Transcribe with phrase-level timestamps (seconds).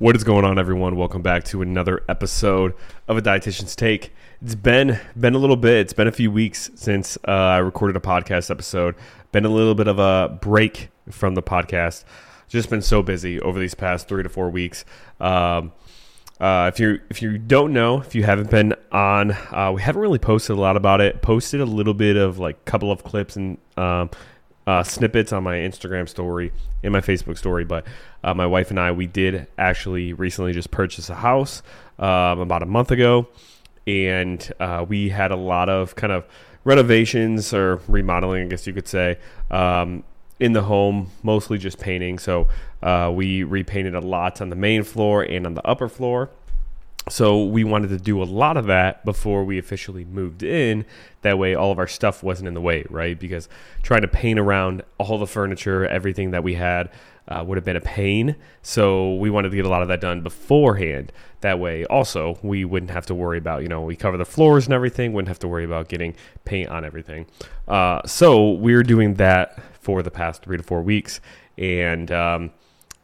[0.00, 0.94] What is going on, everyone?
[0.94, 2.72] Welcome back to another episode
[3.08, 4.14] of a Dietitian's Take.
[4.40, 5.78] It's been been a little bit.
[5.78, 8.94] It's been a few weeks since uh, I recorded a podcast episode.
[9.32, 12.04] Been a little bit of a break from the podcast.
[12.46, 14.84] Just been so busy over these past three to four weeks.
[15.18, 15.72] Um,
[16.40, 20.00] uh, if you if you don't know, if you haven't been on, uh, we haven't
[20.00, 21.22] really posted a lot about it.
[21.22, 24.10] Posted a little bit of like couple of clips and um,
[24.68, 27.86] uh, snippets on my Instagram story and my Facebook story, but
[28.22, 31.62] uh, my wife and I, we did actually recently just purchase a house
[31.98, 33.28] um, about a month ago,
[33.86, 36.26] and uh, we had a lot of kind of
[36.64, 39.16] renovations or remodeling, I guess you could say,
[39.50, 40.04] um,
[40.38, 42.18] in the home, mostly just painting.
[42.18, 42.48] So
[42.82, 46.28] uh, we repainted a lot on the main floor and on the upper floor.
[47.10, 50.84] So we wanted to do a lot of that before we officially moved in.
[51.22, 53.18] That way, all of our stuff wasn't in the way, right?
[53.18, 53.48] Because
[53.82, 56.90] trying to paint around all the furniture, everything that we had,
[57.28, 58.36] uh, would have been a pain.
[58.62, 61.12] So we wanted to get a lot of that done beforehand.
[61.40, 64.64] That way, also, we wouldn't have to worry about, you know, we cover the floors
[64.64, 67.26] and everything, wouldn't have to worry about getting paint on everything.
[67.66, 71.20] Uh, so we're doing that for the past three to four weeks.
[71.56, 72.50] And um,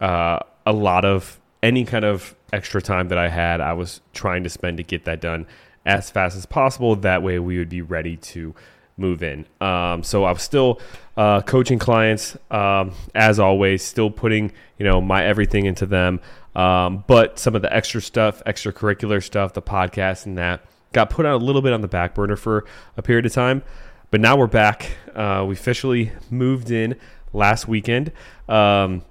[0.00, 4.44] uh, a lot of any kind of extra time that I had, I was trying
[4.44, 5.46] to spend to get that done
[5.86, 6.94] as fast as possible.
[6.96, 8.54] That way, we would be ready to
[8.98, 9.46] move in.
[9.62, 10.78] Um, so I'm still
[11.16, 16.20] uh, coaching clients um, as always, still putting you know my everything into them.
[16.54, 21.26] Um, but some of the extra stuff, extracurricular stuff, the podcast and that got put
[21.26, 22.64] out a little bit on the back burner for
[22.96, 23.62] a period of time.
[24.10, 24.92] But now we're back.
[25.14, 26.94] Uh, we officially moved in
[27.32, 28.12] last weekend.
[28.48, 29.02] Um,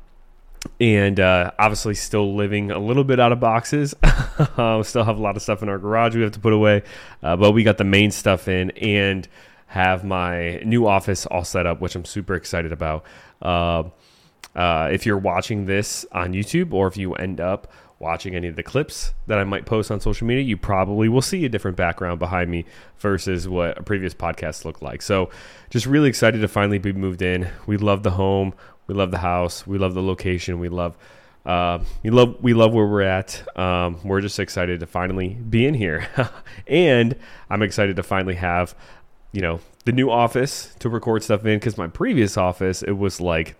[0.80, 3.94] and uh, obviously still living a little bit out of boxes.
[4.04, 6.84] uh, still have a lot of stuff in our garage we have to put away,
[7.22, 9.28] uh, but we got the main stuff in and
[9.68, 13.06] have my new office all set up, which I'm super excited about.
[13.42, 13.84] Uh,
[14.56, 18.56] uh, if you're watching this on YouTube or if you end up watching any of
[18.56, 21.78] the clips that I might post on social media, you probably will see a different
[21.78, 22.66] background behind me
[23.00, 25.02] versus what a previous podcast looked like.
[25.02, 25.30] So,
[25.70, 27.50] just really excited to finally be moved in.
[27.66, 28.54] We love the home.
[28.88, 29.66] We love the house.
[29.66, 30.60] We love the location.
[30.60, 30.98] We love
[31.46, 33.44] uh, we love we love where we're at.
[33.58, 36.08] Um, we're just excited to finally be in here,
[36.68, 37.16] and
[37.50, 38.76] I'm excited to finally have
[39.34, 43.20] you know the new office to record stuff in because my previous office it was
[43.20, 43.58] like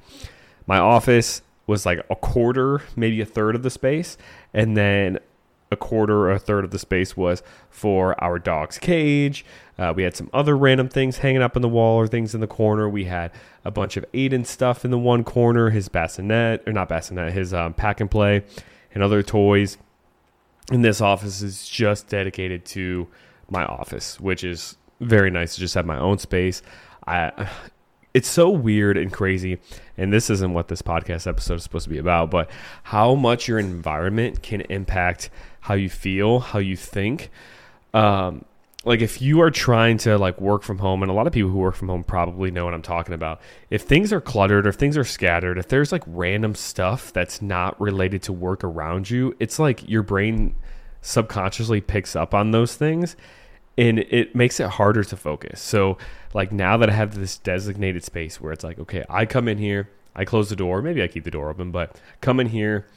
[0.66, 4.18] my office was like a quarter, maybe a third of the space,
[4.54, 5.20] and then
[5.74, 9.46] a quarter or a third of the space was for our dog's cage.
[9.78, 12.42] Uh, we had some other random things hanging up in the wall or things in
[12.42, 12.88] the corner.
[12.88, 13.32] We had
[13.66, 17.54] a bunch of Aiden stuff in the one corner, his bassinet, or not bassinet, his
[17.54, 18.44] um, pack and play,
[18.94, 19.78] and other toys.
[20.72, 23.08] And this office is just dedicated to
[23.50, 26.62] my office, which is very nice to just have my own space.
[27.06, 27.50] I
[28.14, 29.60] it's so weird and crazy
[29.98, 32.50] and this isn't what this podcast episode is supposed to be about but
[32.84, 35.30] how much your environment can impact
[35.64, 37.32] how you feel how you think.
[37.94, 38.44] Um,
[38.86, 41.50] like if you are trying to like work from home and a lot of people
[41.50, 44.70] who work from home probably know what i'm talking about if things are cluttered or
[44.70, 49.10] if things are scattered if there's like random stuff that's not related to work around
[49.10, 50.54] you it's like your brain
[51.02, 53.16] subconsciously picks up on those things
[53.78, 55.62] and it makes it harder to focus.
[55.62, 55.98] So,
[56.34, 59.58] like now that I have this designated space where it's like, okay, I come in
[59.58, 62.88] here, I close the door, maybe I keep the door open, but come in here,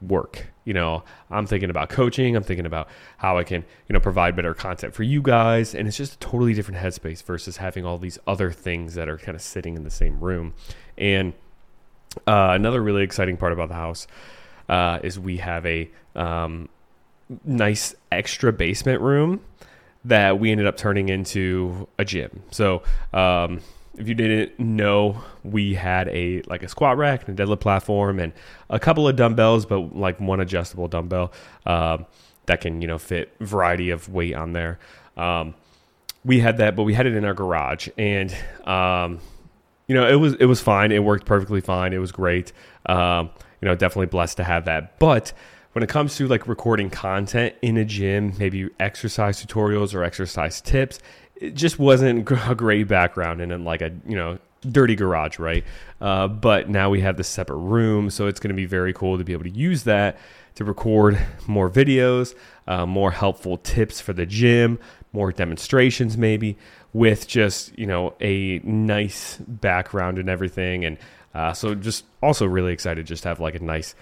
[0.00, 0.46] work.
[0.64, 4.34] You know, I'm thinking about coaching, I'm thinking about how I can, you know, provide
[4.34, 7.98] better content for you guys, and it's just a totally different headspace versus having all
[7.98, 10.54] these other things that are kind of sitting in the same room.
[10.96, 11.34] And
[12.26, 14.06] uh, another really exciting part about the house
[14.68, 16.68] uh, is we have a um,
[17.44, 19.40] nice extra basement room
[20.04, 22.42] that we ended up turning into a gym.
[22.50, 22.82] So,
[23.12, 23.60] um,
[23.96, 28.18] if you didn't know, we had a like a squat rack and a deadlift platform
[28.18, 28.32] and
[28.68, 31.32] a couple of dumbbells, but like one adjustable dumbbell
[31.64, 32.06] um,
[32.46, 34.78] that can you know fit variety of weight on there.
[35.16, 35.54] Um,
[36.24, 38.34] we had that, but we had it in our garage, and
[38.64, 39.20] um,
[39.86, 40.90] you know it was it was fine.
[40.90, 41.92] It worked perfectly fine.
[41.92, 42.52] It was great.
[42.86, 45.32] Um, you know, definitely blessed to have that, but
[45.74, 50.60] when it comes to like recording content in a gym, maybe exercise tutorials or exercise
[50.60, 51.00] tips,
[51.36, 54.38] it just wasn't a great background and in like a you know
[54.70, 55.64] dirty garage, right?
[56.00, 59.18] Uh, but now we have this separate room, so it's going to be very cool
[59.18, 60.16] to be able to use that
[60.54, 61.18] to record
[61.48, 62.36] more videos,
[62.68, 64.78] uh, more helpful tips for the gym,
[65.12, 66.56] more demonstrations maybe
[66.92, 70.98] with just you know a nice background and everything and
[71.34, 73.94] uh, so just also really excited just to have like a nice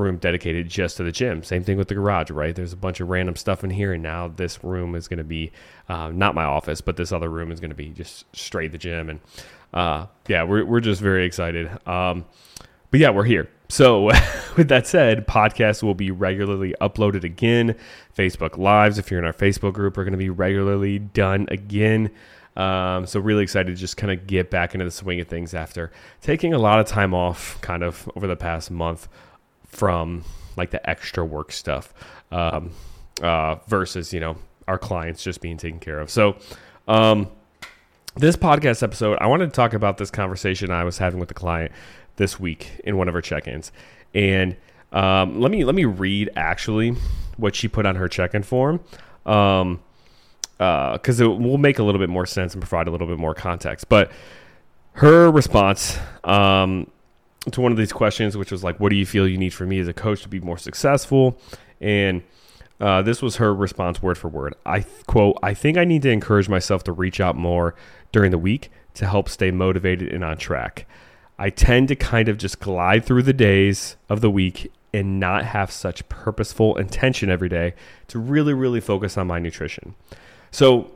[0.00, 1.42] room dedicated just to the gym.
[1.42, 2.54] Same thing with the garage, right?
[2.54, 5.24] There's a bunch of random stuff in here, and now this room is going to
[5.24, 5.52] be
[5.88, 8.78] uh, not my office, but this other room is going to be just straight the
[8.78, 9.10] gym.
[9.10, 9.20] And
[9.72, 11.70] uh, yeah, we're we're just very excited.
[11.86, 12.24] Um,
[12.90, 13.48] but yeah, we're here.
[13.68, 14.04] So,
[14.56, 17.76] with that said, podcasts will be regularly uploaded again.
[18.16, 22.10] Facebook Lives, if you're in our Facebook group, are going to be regularly done again.
[22.56, 25.54] Um, so, really excited to just kind of get back into the swing of things
[25.54, 29.08] after taking a lot of time off kind of over the past month
[29.70, 30.24] from
[30.56, 31.94] like the extra work stuff
[32.30, 32.72] um,
[33.22, 34.36] uh, versus, you know,
[34.68, 36.10] our clients just being taken care of.
[36.10, 36.36] So,
[36.86, 37.28] um,
[38.16, 41.34] this podcast episode, I wanted to talk about this conversation I was having with the
[41.34, 41.72] client
[42.16, 43.70] this week in one of her check-ins,
[44.14, 44.56] and
[44.92, 46.96] um, let me let me read actually
[47.36, 48.80] what she put on her check-in form,
[49.22, 49.80] because um,
[50.58, 53.34] uh, it will make a little bit more sense and provide a little bit more
[53.34, 53.88] context.
[53.88, 54.10] But
[54.94, 56.90] her response um,
[57.50, 59.68] to one of these questions, which was like, "What do you feel you need from
[59.68, 61.38] me as a coach to be more successful?"
[61.80, 62.22] and
[62.80, 64.54] uh, this was her response word for word.
[64.64, 67.74] I quote, I think I need to encourage myself to reach out more
[68.10, 70.86] during the week to help stay motivated and on track.
[71.38, 75.44] I tend to kind of just glide through the days of the week and not
[75.44, 77.74] have such purposeful intention every day
[78.08, 79.94] to really, really focus on my nutrition.
[80.50, 80.90] So,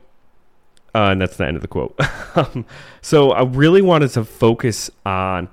[0.95, 1.99] uh, and that's the end of the quote.
[2.37, 2.67] Um,
[3.01, 5.49] so I really wanted to focus on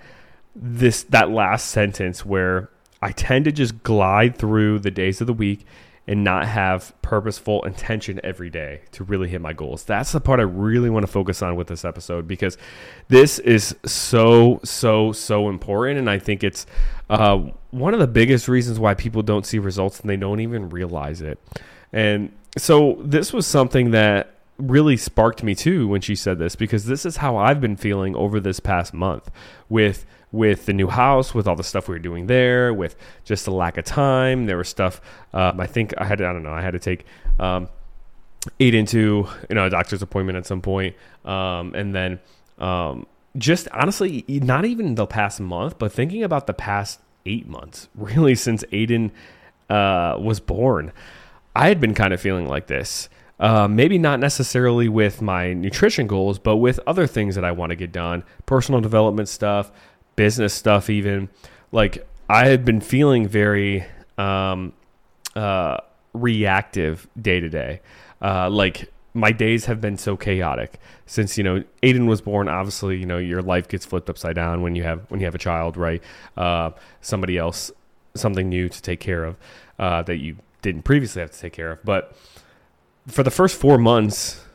[0.56, 2.70] this that last sentence where
[3.02, 5.66] I tend to just glide through the days of the week
[6.08, 9.84] and not have purposeful intention every day to really hit my goals.
[9.84, 12.58] That's the part I really want to focus on with this episode because
[13.08, 16.00] this is so, so, so important.
[16.00, 16.66] And I think it's
[17.10, 17.38] uh,
[17.70, 21.22] one of the biggest reasons why people don't see results and they don't even realize
[21.22, 21.40] it.
[21.94, 26.86] And so this was something that really sparked me too when she said this because
[26.86, 29.32] this is how I've been feeling over this past month
[29.70, 32.96] with with the new house, with all the stuff we were doing there, with
[33.26, 34.46] just the lack of time.
[34.46, 35.02] There was stuff.
[35.34, 36.22] Um, I think I had.
[36.22, 36.54] I don't know.
[36.54, 37.06] I had to take.
[37.40, 37.70] Um,
[38.60, 40.96] Aiden to you know a doctor's appointment at some point,
[41.26, 42.20] um, and then
[42.58, 43.06] um,
[43.38, 48.36] just honestly, not even the past month, but thinking about the past eight months, really
[48.36, 49.12] since Aiden
[49.70, 50.92] uh, was born,
[51.56, 53.10] I had been kind of feeling like this.
[53.40, 57.72] Uh, maybe not necessarily with my nutrition goals, but with other things that I want
[57.72, 59.72] to get done, personal development stuff,
[60.16, 61.30] business stuff even.
[61.72, 63.86] Like i had been feeling very
[64.18, 64.72] um,
[65.36, 65.78] uh,
[66.14, 67.82] reactive day to day.
[68.22, 72.98] Uh, like my days have been so chaotic since you know aiden was born obviously
[72.98, 75.40] you know your life gets flipped upside down when you have when you have a
[75.40, 76.02] child right?
[76.38, 76.72] Uh,
[77.02, 77.72] somebody else
[78.16, 79.36] something new to take care of
[79.80, 81.84] uh, that you didn't previously have to take care of.
[81.84, 82.16] But
[83.08, 84.46] for the first four months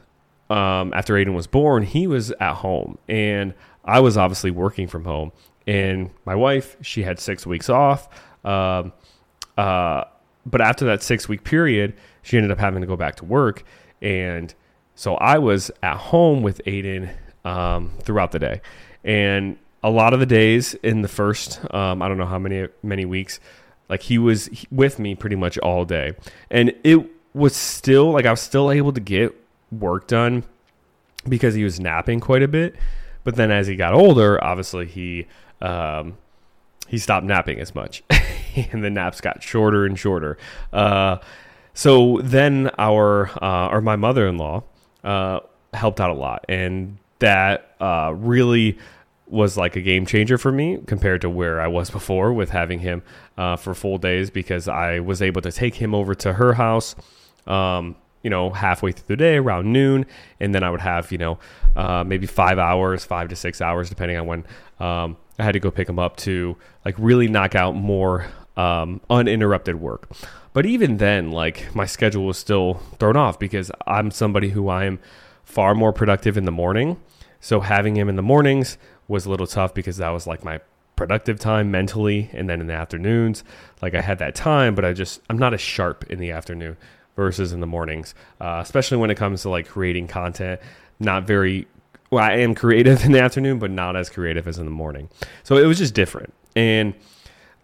[0.50, 2.98] um, after aiden was born he was at home.
[3.08, 3.54] And
[3.86, 5.32] I was obviously working from home,
[5.66, 8.08] and my wife she had six weeks off.
[8.44, 8.92] Um,
[9.56, 10.04] uh,
[10.44, 13.64] but after that six week period, she ended up having to go back to work,
[14.02, 14.52] and
[14.94, 17.10] so I was at home with Aiden
[17.44, 18.60] um, throughout the day,
[19.04, 22.66] and a lot of the days in the first um, I don't know how many
[22.82, 23.38] many weeks,
[23.88, 26.14] like he was with me pretty much all day,
[26.50, 29.34] and it was still like I was still able to get
[29.80, 30.44] work done
[31.28, 32.74] because he was napping quite a bit
[33.26, 35.26] but then as he got older, obviously he
[35.60, 36.16] um,
[36.86, 38.04] he stopped napping as much,
[38.70, 40.38] and the naps got shorter and shorter.
[40.72, 41.18] Uh,
[41.74, 44.62] so then our uh, or my mother in law
[45.02, 45.40] uh,
[45.74, 48.78] helped out a lot, and that uh, really
[49.26, 52.78] was like a game changer for me compared to where I was before with having
[52.78, 53.02] him
[53.36, 56.94] uh, for full days because I was able to take him over to her house.
[57.44, 57.96] Um,
[58.26, 60.04] you know, halfway through the day around noon.
[60.40, 61.38] And then I would have, you know,
[61.76, 64.44] uh, maybe five hours, five to six hours, depending on when
[64.80, 69.00] um, I had to go pick them up to like really knock out more um,
[69.08, 70.10] uninterrupted work.
[70.54, 74.86] But even then, like my schedule was still thrown off because I'm somebody who I
[74.86, 74.98] am
[75.44, 77.00] far more productive in the morning.
[77.38, 80.58] So having him in the mornings was a little tough because that was like my
[80.96, 83.44] productive time mentally and then in the afternoons
[83.82, 86.74] like i had that time but i just i'm not as sharp in the afternoon
[87.16, 90.60] versus in the mornings, uh, especially when it comes to like creating content.
[91.00, 91.66] Not very
[92.10, 95.08] well, I am creative in the afternoon, but not as creative as in the morning.
[95.42, 96.32] So it was just different.
[96.54, 96.94] And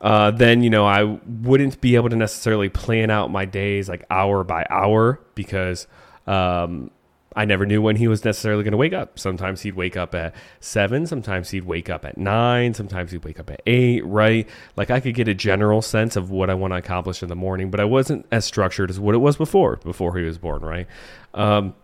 [0.01, 4.05] uh, then, you know, I wouldn't be able to necessarily plan out my days like
[4.11, 5.87] hour by hour because
[6.27, 6.91] um,
[7.35, 9.19] I never knew when he was necessarily going to wake up.
[9.19, 13.41] Sometimes he'd wake up at seven, sometimes he'd wake up at nine, sometimes he'd wake
[13.41, 14.49] up at eight, right?
[14.77, 17.37] Like I could get a general sense of what I want to accomplish in the
[17.37, 20.63] morning, but I wasn't as structured as what it was before, before he was born,
[20.63, 20.87] right?
[21.35, 21.75] Um,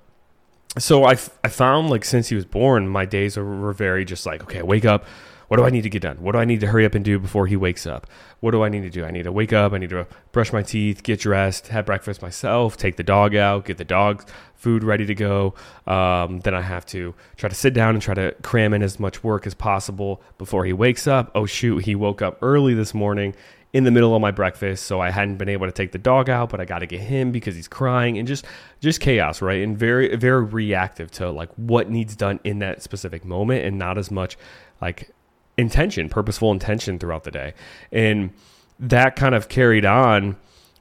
[0.77, 4.43] so I, I found like since he was born, my days were very just like,
[4.43, 5.05] okay, wake up,
[5.49, 6.19] what do I need to get done?
[6.19, 8.07] What do I need to hurry up and do before he wakes up?
[8.41, 9.05] What do I need to do?
[9.05, 9.73] I need to wake up.
[9.73, 13.65] I need to brush my teeth, get dressed, have breakfast myself, take the dog out,
[13.65, 15.55] get the dog food ready to go.
[15.87, 19.01] Um, then I have to try to sit down and try to cram in as
[19.01, 21.31] much work as possible before he wakes up.
[21.35, 23.35] Oh, shoot, he woke up early this morning
[23.73, 26.31] in the middle of my breakfast so i hadn't been able to take the dog
[26.31, 28.45] out but i got to get him because he's crying and just
[28.81, 33.25] just chaos right and very very reactive to like what needs done in that specific
[33.25, 34.39] moment and not as much
[34.81, 35.11] like
[35.59, 37.53] intention, purposeful intention throughout the day.
[37.93, 38.31] And
[38.79, 40.37] that kind of carried on,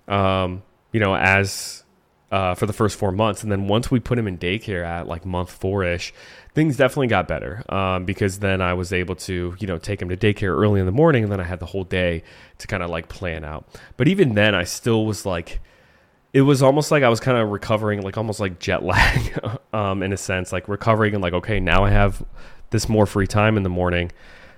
[0.08, 0.62] um,
[0.94, 1.84] you know, as
[2.32, 3.44] uh, for the first four months.
[3.44, 6.14] And then once we put him in daycare at like month four ish,
[6.54, 10.10] things definitely got better um, because then I was able to, you know, take him
[10.10, 12.24] to daycare early in the morning and then I had the whole day
[12.58, 13.68] to kind of like plan out.
[13.96, 15.60] But even then, I still was like,
[16.34, 19.40] it was almost like I was kind of recovering, like almost like jet lag
[19.74, 22.24] um, in a sense, like recovering and like, okay, now I have
[22.70, 24.12] this more free time in the morning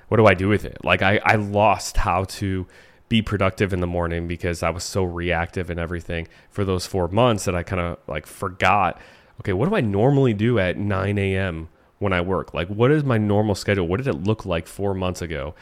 [0.10, 0.84] what do I do with it?
[0.84, 2.68] Like I, I lost how to
[3.10, 7.08] be productive in the morning because I was so reactive and everything for those four
[7.08, 9.02] months that I kind of like forgot,
[9.42, 11.70] okay, what do I normally do at 9 a.m.
[11.98, 12.54] when I work?
[12.54, 13.88] Like, what is my normal schedule?
[13.88, 15.56] What did it look like four months ago?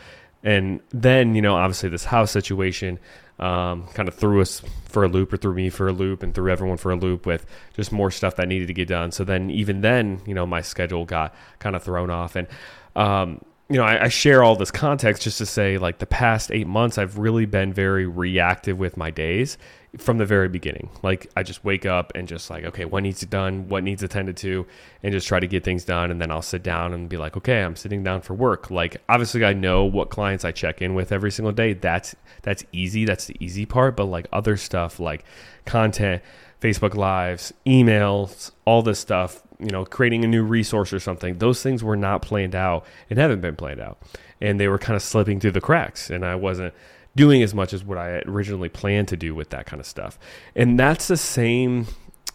[0.44, 3.00] And then, you know, obviously this house situation
[3.40, 6.34] um, kind of threw us for a loop or threw me for a loop and
[6.34, 9.12] threw everyone for a loop with just more stuff that needed to get done.
[9.12, 12.36] So then, even then, you know, my schedule got kind of thrown off.
[12.36, 12.48] And,
[12.96, 16.52] um, you know, I, I, share all this context just to say, like, the past
[16.52, 19.58] eight months, I've really been very reactive with my days
[19.98, 20.90] from the very beginning.
[21.04, 24.04] Like, I just wake up and just like, okay, what needs to done, what needs
[24.04, 24.66] attended to,
[25.04, 26.12] and just try to get things done.
[26.12, 28.72] And then I'll sit down and be like, okay, I'm sitting down for work.
[28.72, 31.74] Like, obviously, I know what clients I check in with every single day.
[31.74, 33.04] That's that's easy.
[33.04, 33.98] That's the easy part.
[33.98, 35.26] But like other stuff, like
[35.66, 36.22] content,
[36.62, 41.62] Facebook Lives, emails, all this stuff, you know, creating a new resource or something, those
[41.62, 43.98] things were not planned out and haven't been planned out.
[44.40, 46.10] And they were kind of slipping through the cracks.
[46.10, 46.74] And I wasn't
[47.16, 50.20] doing as much as what I originally planned to do with that kind of stuff.
[50.56, 51.88] And that's the same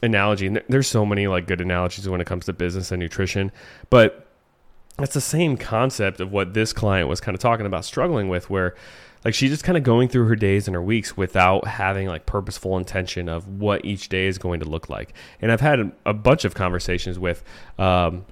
[0.02, 0.48] analogy.
[0.48, 3.52] And there's so many like good analogies when it comes to business and nutrition,
[3.88, 4.26] but
[4.98, 8.50] that's the same concept of what this client was kind of talking about struggling with
[8.50, 8.74] where
[9.24, 12.26] like she's just kind of going through her days and her weeks without having like
[12.26, 15.14] purposeful intention of what each day is going to look like.
[15.40, 17.42] And I've had a, bunch of conversations with
[17.78, 18.24] um,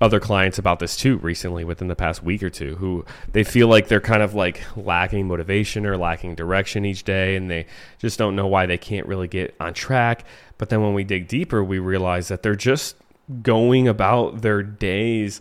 [0.00, 3.68] other clients about this too recently within the past week or two who they feel
[3.68, 7.66] like they're kind of like lacking motivation or lacking direction each day and they
[7.98, 10.24] just don't know why they can't really get on track.
[10.58, 12.96] But then when we dig deeper, we realize that they're just
[13.42, 15.40] going about their days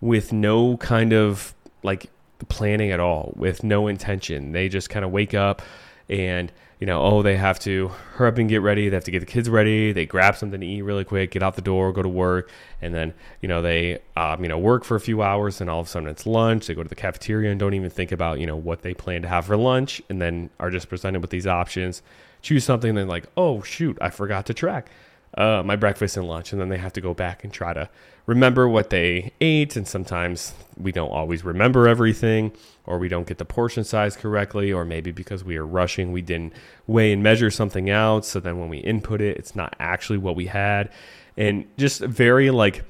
[0.00, 2.10] with no kind of like
[2.48, 4.52] planning at all with no intention.
[4.52, 5.62] They just kind of wake up
[6.08, 8.88] and, you know, oh, they have to hurry up and get ready.
[8.88, 9.92] They have to get the kids ready.
[9.92, 12.50] They grab something to eat really quick, get out the door, go to work.
[12.82, 15.80] And then, you know, they, um, you know, work for a few hours and all
[15.80, 16.66] of a sudden it's lunch.
[16.66, 19.22] They go to the cafeteria and don't even think about, you know, what they plan
[19.22, 22.02] to have for lunch and then are just presented with these options.
[22.42, 24.90] Choose something, and then like, oh, shoot, I forgot to track
[25.36, 27.88] uh, my breakfast and lunch, and then they have to go back and try to
[28.26, 29.76] remember what they ate.
[29.76, 32.52] And sometimes we don't always remember everything,
[32.84, 36.22] or we don't get the portion size correctly, or maybe because we are rushing, we
[36.22, 36.52] didn't
[36.86, 38.24] weigh and measure something out.
[38.24, 40.90] So then when we input it, it's not actually what we had.
[41.36, 42.84] And just very like,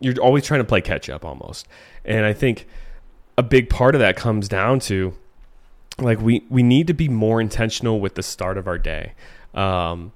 [0.00, 1.68] you're always trying to play catch up almost.
[2.04, 2.66] And I think
[3.36, 5.14] a big part of that comes down to
[5.98, 9.12] like we we need to be more intentional with the start of our day
[9.54, 10.12] um,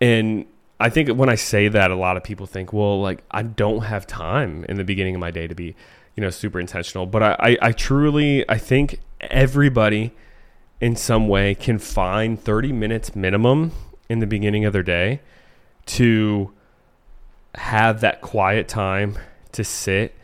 [0.00, 0.46] and
[0.78, 3.82] I think when I say that, a lot of people think, well, like I don't
[3.82, 5.74] have time in the beginning of my day to be,
[6.14, 7.06] you know, super intentional.
[7.06, 10.12] But I, I, I truly, I think everybody
[10.80, 13.72] in some way can find 30 minutes minimum
[14.08, 15.20] in the beginning of their day
[15.86, 16.52] to
[17.54, 19.18] have that quiet time
[19.52, 20.14] to sit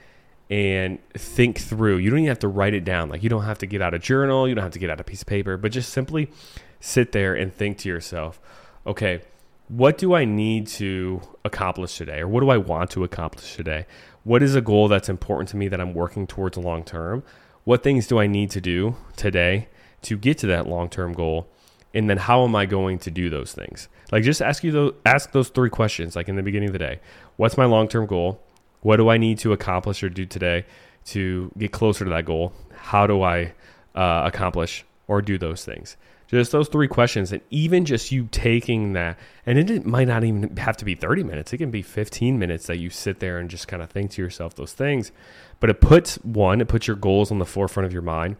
[0.51, 1.97] and think through.
[1.97, 3.09] You don't even have to write it down.
[3.09, 5.01] Like you don't have to get out a journal, you don't have to get out
[5.01, 6.31] a piece of paper, but just simply
[6.79, 8.39] sit there and think to yourself,
[8.87, 9.23] okay,
[9.73, 12.21] what do I need to accomplish today?
[12.21, 13.87] Or what do I want to accomplish today?
[14.23, 17.23] What is a goal that's important to me that I'm working towards long term?
[17.65, 19.69] What things do I need to do today
[20.03, 21.49] to get to that long term goal?
[21.95, 23.89] And then how am I going to do those things?
[24.11, 26.79] Like just ask you those ask those three questions like in the beginning of the
[26.79, 27.01] day.
[27.37, 28.43] What's my long term goal?
[28.83, 30.67] What do I need to accomplish or do today
[31.07, 32.53] to get closer to that goal?
[32.75, 33.55] How do I
[33.95, 35.97] uh, accomplish or do those things?
[36.33, 40.57] Just those three questions, and even just you taking that, and it might not even
[40.57, 41.53] have to be 30 minutes.
[41.53, 44.23] It can be 15 minutes that you sit there and just kind of think to
[44.23, 45.13] yourself those things.
[45.61, 48.37] But it puts one, it puts your goals on the forefront of your mind.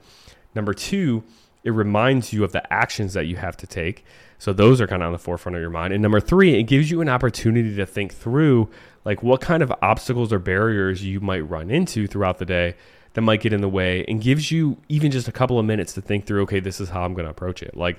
[0.55, 1.23] Number two,
[1.65, 4.05] it reminds you of the actions that you have to take.
[4.39, 5.93] So those are kind of on the forefront of your mind.
[5.93, 8.71] And number three, it gives you an opportunity to think through
[9.05, 12.75] like what kind of obstacles or barriers you might run into throughout the day
[13.15, 15.93] that might get in the way and gives you even just a couple of minutes
[15.95, 17.77] to think through okay this is how i'm going to approach it.
[17.77, 17.99] Like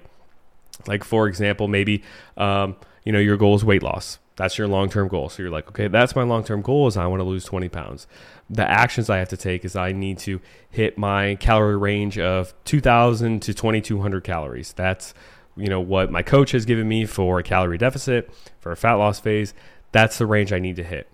[0.88, 2.04] like for example maybe
[2.38, 4.20] um, you know your goal is weight loss.
[4.36, 5.30] That's your long-term goal.
[5.30, 8.08] So you're like okay that's my long-term goal is i want to lose 20 pounds.
[8.50, 12.54] The actions i have to take is i need to hit my calorie range of
[12.66, 14.74] 2000 to 2200 calories.
[14.74, 15.14] That's
[15.56, 18.94] you know what my coach has given me for a calorie deficit for a fat
[18.94, 19.54] loss phase.
[19.92, 21.08] That's the range i need to hit.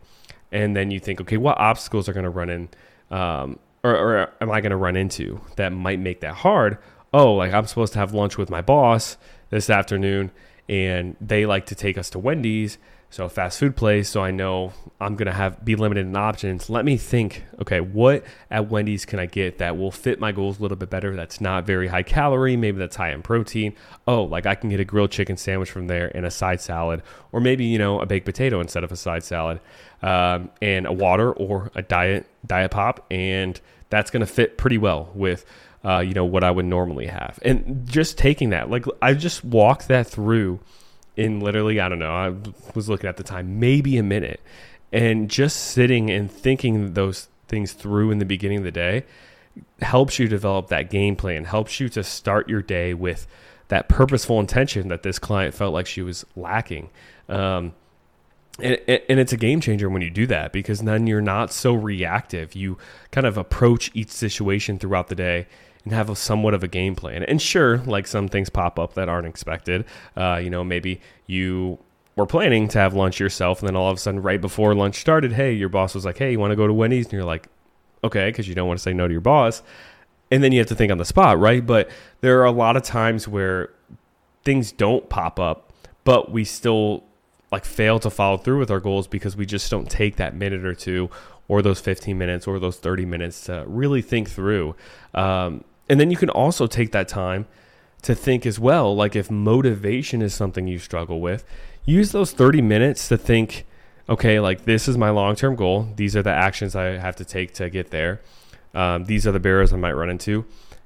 [0.51, 2.69] And then you think okay what obstacles are going to run in
[3.11, 6.77] um, or, or am i going to run into that might make that hard?
[7.13, 9.17] Oh like i'm supposed to have lunch with my boss
[9.49, 10.31] this afternoon
[10.67, 12.77] and they like to take us to wendy's
[13.11, 16.69] so fast food place so i know i'm to have be limited in options.
[16.69, 20.59] Let me think okay what at wendy's can i get that will fit my goals
[20.59, 23.75] a little bit better that's not very high calorie maybe that's high in protein?
[24.07, 27.01] Oh like i can get a grilled chicken sandwich from there and a side salad
[27.31, 29.59] or maybe you know a baked potato instead of a side salad
[30.01, 35.11] um, and a water or a diet diet pop and that's to fit pretty well
[35.15, 35.45] with
[35.83, 37.39] uh, you know what i would normally have.
[37.41, 40.59] And just taking that like i just walked that through
[41.19, 42.33] in literally, I don't know, I
[42.73, 44.39] was looking at the time, maybe a minute.
[44.91, 49.03] And just sitting and thinking those things through in the beginning of the day
[49.81, 53.27] helps you develop that game plan, helps you to start your day with
[53.67, 56.89] that purposeful intention that this client felt like she was lacking.
[57.27, 57.73] Um,
[58.61, 61.73] and, and it's a game changer when you do that because then you're not so
[61.73, 62.55] reactive.
[62.55, 62.77] You
[63.11, 65.47] kind of approach each situation throughout the day
[65.83, 67.23] and have a somewhat of a game plan.
[67.23, 69.85] And sure, like some things pop up that aren't expected.
[70.15, 71.79] Uh, you know, maybe you
[72.15, 74.99] were planning to have lunch yourself, and then all of a sudden, right before lunch
[74.99, 77.05] started, hey, your boss was like, hey, you want to go to Wendy's?
[77.05, 77.47] And you're like,
[78.03, 79.61] okay, because you don't want to say no to your boss.
[80.31, 81.65] And then you have to think on the spot, right?
[81.65, 81.89] But
[82.21, 83.69] there are a lot of times where
[84.43, 87.03] things don't pop up, but we still
[87.51, 90.63] like fail to follow through with our goals because we just don't take that minute
[90.65, 91.09] or two
[91.47, 94.75] or those 15 minutes or those 30 minutes to really think through.
[95.15, 97.47] Um, and then you can also take that time
[98.03, 98.95] to think as well.
[98.95, 101.43] Like if motivation is something you struggle with,
[101.83, 103.65] use those 30 minutes to think,
[104.07, 105.89] okay, like this is my long term goal.
[105.95, 108.21] These are the actions I have to take to get there.
[108.73, 110.45] Um, these are the barriers I might run into.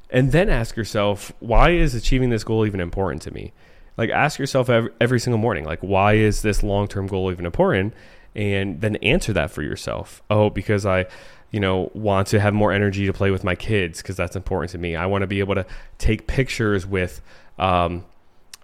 [0.09, 3.51] And then ask yourself, why is achieving this goal even important to me?
[3.97, 7.45] Like ask yourself every, every single morning, like, why is this long term goal even
[7.45, 7.93] important?
[8.35, 10.23] And then answer that for yourself.
[10.29, 11.05] Oh, because I
[11.53, 14.71] you know, want to have more energy to play with my kids because that's important
[14.71, 14.95] to me.
[14.95, 15.65] I want to be able to
[15.99, 17.21] take pictures with,
[17.59, 18.03] um,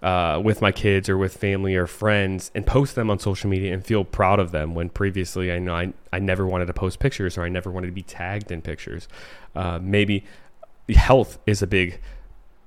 [0.02, 3.72] uh, with my kids or with family or friends and post them on social media
[3.72, 6.98] and feel proud of them when previously I know I, I never wanted to post
[6.98, 9.06] pictures or I never wanted to be tagged in pictures.
[9.54, 10.24] Uh, maybe
[10.88, 12.00] health is a big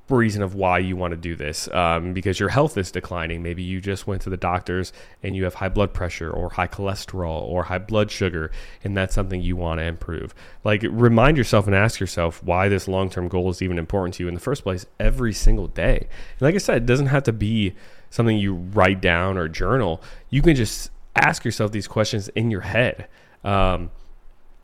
[0.10, 3.42] reason of why you want to do this um, because your health is declining.
[3.42, 6.68] Maybe you just went to the doctors and you have high blood pressure or high
[6.68, 8.52] cholesterol or high blood sugar,
[8.84, 10.36] and that's something you want to improve.
[10.64, 14.24] Like, remind yourself and ask yourself why this long term goal is even important to
[14.24, 16.08] you in the first place every single day.
[16.40, 17.74] And like I said, it doesn't have to be
[18.10, 20.02] something you write down or journal.
[20.30, 23.08] You can just ask yourself these questions in your head.
[23.44, 23.92] Um,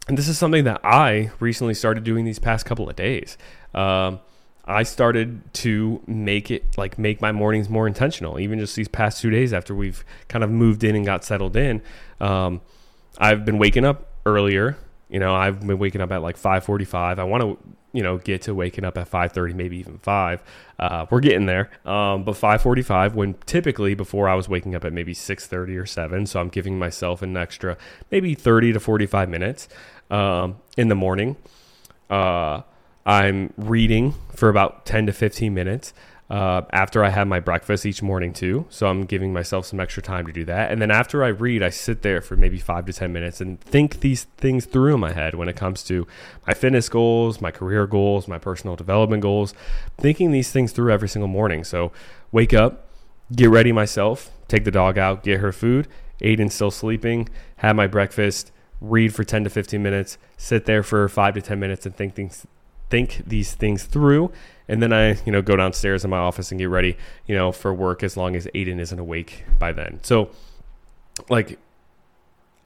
[0.08, 3.38] and this is something that I recently started doing these past couple of days.
[3.74, 4.20] Um,
[4.66, 8.40] I started to make it like make my mornings more intentional.
[8.40, 11.56] Even just these past two days after we've kind of moved in and got settled
[11.56, 11.82] in,
[12.22, 12.62] um,
[13.18, 14.78] I've been waking up earlier.
[15.10, 17.18] You know, I've been waking up at like 5:45.
[17.18, 17.58] I want to,
[17.94, 20.44] you know, get to waking up at 5:30, maybe even five.
[20.78, 24.94] Uh, we're getting there, um, but 5:45 when typically before I was waking up at
[24.94, 26.28] maybe 6:30 or 7.
[26.28, 27.76] So I'm giving myself an extra
[28.12, 29.68] maybe 30 to 45 minutes
[30.12, 31.38] um, in the morning.
[32.08, 32.62] Uh,
[33.10, 35.96] I'm reading for about 10 to 15 minutes
[36.30, 38.68] uh, after I have my breakfast each morning, too.
[38.70, 40.72] So I'm giving myself some extra time to do that.
[40.72, 43.60] And then after I read, I sit there for maybe five to 10 minutes and
[43.62, 46.06] think these things through in my head when it comes to
[46.46, 49.56] my fitness goals, my career goals, my personal development goals,
[49.98, 51.64] thinking these things through every single morning.
[51.64, 51.92] So
[52.32, 52.90] wake up,
[53.36, 55.88] get ready myself, take the dog out, get her food.
[56.22, 61.10] Aiden's still sleeping, have my breakfast, read for 10 to 15 minutes, sit there for
[61.10, 62.46] five to 10 minutes and think things
[62.90, 64.32] think these things through
[64.70, 67.52] and then I, you know, go downstairs in my office and get ready, you know,
[67.52, 70.00] for work as long as Aiden isn't awake by then.
[70.04, 70.30] So
[71.28, 71.58] like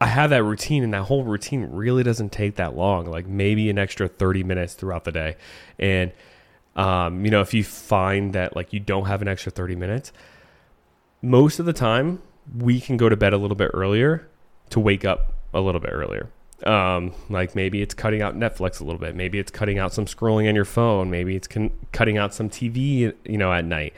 [0.02, 3.70] I have that routine and that whole routine really doesn't take that long, like maybe
[3.70, 5.36] an extra 30 minutes throughout the day.
[5.78, 6.12] And
[6.76, 10.12] um, you know, if you find that like you don't have an extra 30 minutes,
[11.22, 12.20] most of the time
[12.54, 14.28] we can go to bed a little bit earlier
[14.68, 16.28] to wake up a little bit earlier.
[16.66, 19.14] Um, like maybe it's cutting out Netflix a little bit.
[19.14, 21.10] Maybe it's cutting out some scrolling on your phone.
[21.10, 23.92] Maybe it's con- cutting out some TV, you know, at night.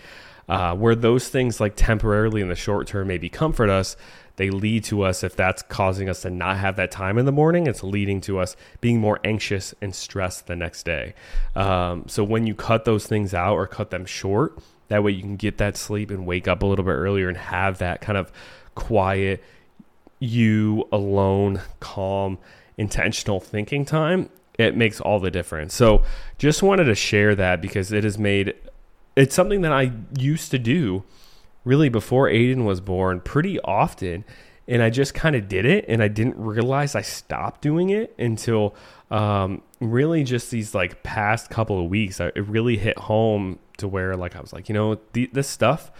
[0.48, 3.96] Uh, where those things like temporarily in the short term maybe comfort us,
[4.36, 7.32] they lead to us if that's causing us to not have that time in the
[7.32, 11.14] morning it's leading to us being more anxious and stressed the next day
[11.54, 14.56] um, so when you cut those things out or cut them short
[14.88, 17.36] that way you can get that sleep and wake up a little bit earlier and
[17.36, 18.30] have that kind of
[18.74, 19.42] quiet
[20.18, 22.38] you alone calm
[22.76, 26.02] intentional thinking time it makes all the difference so
[26.38, 28.54] just wanted to share that because it has made
[29.14, 31.04] it's something that i used to do
[31.66, 34.24] really before Aiden was born pretty often.
[34.68, 38.14] And I just kind of did it and I didn't realize I stopped doing it
[38.18, 38.74] until
[39.10, 42.20] um, really just these like past couple of weeks.
[42.20, 45.92] I, it really hit home to where like I was like, you know, this stuff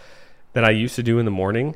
[0.53, 1.75] that I used to do in the morning,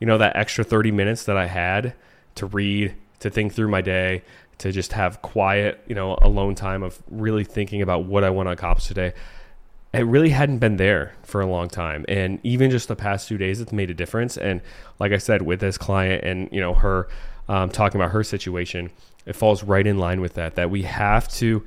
[0.00, 1.94] you know, that extra 30 minutes that I had
[2.36, 4.22] to read, to think through my day,
[4.58, 8.48] to just have quiet, you know, alone time of really thinking about what I want
[8.48, 9.14] to accomplish today
[9.92, 12.04] it really hadn't been there for a long time.
[12.08, 14.36] And even just the past two days it's made a difference.
[14.36, 14.60] And
[14.98, 17.08] like i said with this client and you know her
[17.48, 18.90] um, talking about her situation
[19.26, 21.64] it falls right in line with that that we have to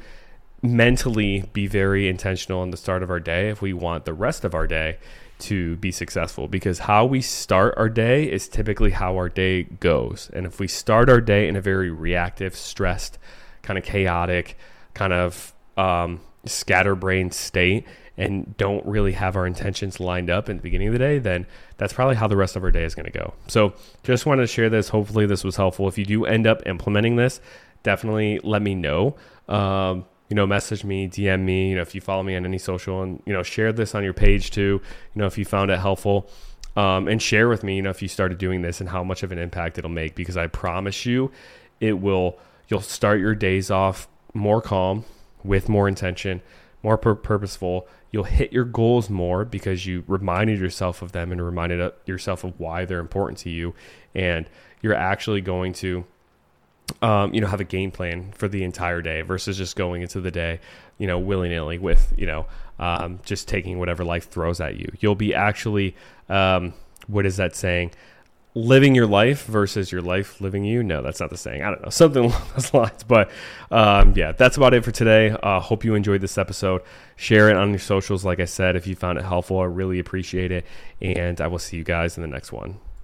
[0.61, 4.43] mentally be very intentional in the start of our day if we want the rest
[4.43, 4.97] of our day
[5.39, 10.30] to be successful because how we start our day is typically how our day goes
[10.34, 13.17] and if we start our day in a very reactive stressed
[13.62, 14.58] kind of chaotic
[14.93, 17.86] kind of um, scatterbrained state
[18.17, 21.45] and don't really have our intentions lined up in the beginning of the day, then
[21.78, 23.34] that's probably how the rest of our day is going to go.
[23.47, 23.73] So,
[24.04, 24.89] just wanted to share this.
[24.89, 25.88] Hopefully, this was helpful.
[25.88, 27.39] If you do end up implementing this,
[27.84, 29.15] definitely let me know.
[29.47, 31.69] Um, you know, message me, DM me.
[31.69, 34.03] You know, if you follow me on any social, and you know, share this on
[34.03, 34.81] your page too.
[35.13, 36.29] You know, if you found it helpful,
[36.75, 37.77] um, and share with me.
[37.77, 40.15] You know, if you started doing this and how much of an impact it'll make,
[40.15, 41.31] because I promise you,
[41.79, 42.37] it will.
[42.69, 45.05] You'll start your days off more calm,
[45.43, 46.41] with more intention,
[46.83, 51.43] more pur- purposeful You'll hit your goals more because you reminded yourself of them and
[51.43, 53.75] reminded yourself of why they're important to you.
[54.15, 54.49] And
[54.81, 56.05] you're actually going to,
[57.02, 60.21] um, you know, have a game plan for the entire day versus just going into
[60.21, 60.60] the day,
[60.97, 62.45] you know, willy nilly with, you know,
[62.80, 64.91] um, just taking whatever life throws at you.
[65.00, 65.95] You'll be actually,
[66.30, 66.73] um,
[67.08, 67.91] what is that saying?
[68.58, 70.82] living your life versus your life living you.
[70.82, 71.62] No, that's not the saying.
[71.62, 71.89] I don't know.
[71.91, 73.04] Something along those lines.
[73.04, 73.30] But
[73.69, 75.30] um, yeah, that's about it for today.
[75.30, 76.82] Uh, hope you enjoyed this episode.
[77.15, 78.26] Share it on your socials.
[78.26, 80.65] Like I said, if you found it helpful, I really appreciate it.
[81.02, 82.80] And I will see you guys in the next one.